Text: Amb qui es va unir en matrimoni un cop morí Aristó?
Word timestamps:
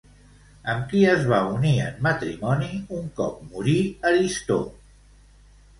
Amb 0.71 0.87
qui 0.93 1.01
es 1.11 1.27
va 1.33 1.41
unir 1.57 1.73
en 1.89 2.01
matrimoni 2.07 2.73
un 3.01 3.07
cop 3.21 3.39
morí 3.53 3.79
Aristó? 4.13 4.63